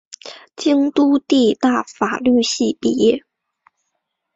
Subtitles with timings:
[0.55, 3.23] 京都帝大法律系毕业。